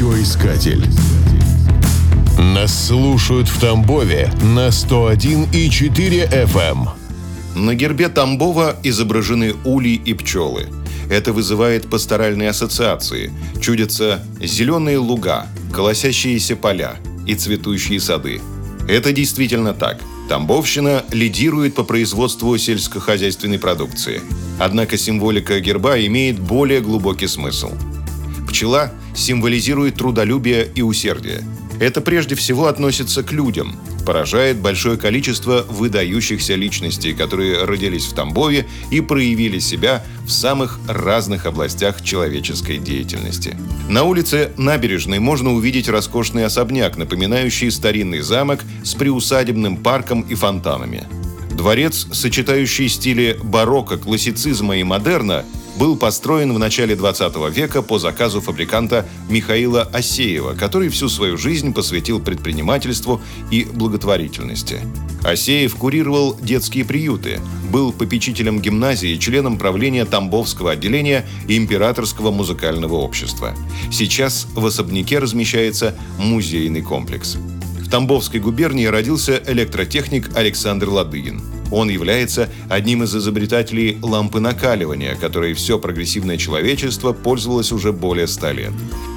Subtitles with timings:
[0.00, 0.82] Радиоискатель.
[2.38, 6.88] Нас слушают в Тамбове на 101,4 FM.
[7.54, 7.64] эм.
[7.66, 10.68] На гербе Тамбова изображены улей и пчелы.
[11.10, 13.30] Это вызывает пасторальные ассоциации.
[13.60, 16.96] Чудятся зеленые луга, колосящиеся поля
[17.26, 18.40] и цветущие сады.
[18.88, 20.00] Это действительно так.
[20.30, 24.22] Тамбовщина лидирует по производству сельскохозяйственной продукции.
[24.58, 27.72] Однако символика герба имеет более глубокий смысл.
[28.50, 31.44] Пчела символизирует трудолюбие и усердие.
[31.78, 33.76] Это прежде всего относится к людям.
[34.04, 41.46] Поражает большое количество выдающихся личностей, которые родились в Тамбове и проявили себя в самых разных
[41.46, 43.56] областях человеческой деятельности.
[43.88, 51.06] На улице Набережной можно увидеть роскошный особняк, напоминающий старинный замок с приусадебным парком и фонтанами.
[51.52, 55.44] Дворец, сочетающий стили барокко, классицизма и модерна,
[55.78, 61.72] был построен в начале 20 века по заказу фабриканта Михаила Осеева, который всю свою жизнь
[61.72, 64.80] посвятил предпринимательству и благотворительности.
[65.22, 73.54] Осеев курировал детские приюты, был попечителем гимназии членом правления Тамбовского отделения Императорского музыкального общества.
[73.92, 77.36] Сейчас в особняке размещается музейный комплекс.
[77.80, 85.54] В Тамбовской губернии родился электротехник Александр Ладыгин– он является одним из изобретателей лампы накаливания, которой
[85.54, 88.72] все прогрессивное человечество пользовалось уже более ста лет.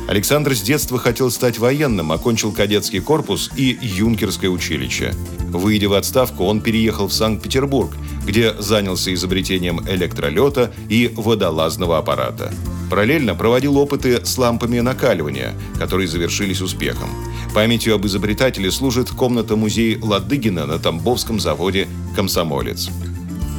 [0.07, 5.13] Александр с детства хотел стать военным, окончил кадетский корпус и юнкерское училище.
[5.49, 7.91] Выйдя в отставку, он переехал в Санкт-Петербург,
[8.25, 12.53] где занялся изобретением электролета и водолазного аппарата.
[12.89, 17.09] Параллельно проводил опыты с лампами накаливания, которые завершились успехом.
[17.53, 22.89] Памятью об изобретателе служит комната-музей Ладыгина на Тамбовском заводе «Комсомолец».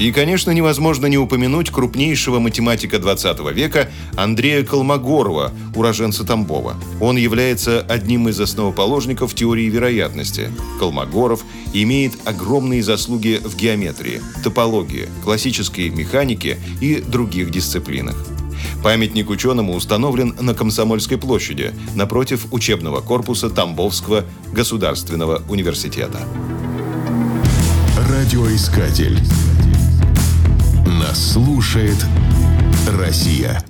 [0.00, 6.74] И, конечно, невозможно не упомянуть крупнейшего математика 20 века Андрея Колмогорова, уроженца Тамбова.
[7.00, 10.50] Он является одним из основоположников теории вероятности.
[10.80, 18.16] Колмогоров имеет огромные заслуги в геометрии, топологии, классической механике и других дисциплинах.
[18.82, 26.20] Памятник ученому установлен на Комсомольской площади, напротив учебного корпуса Тамбовского государственного университета.
[28.08, 29.18] Радиоискатель.
[30.86, 31.96] Нас слушает
[32.86, 33.62] Россия.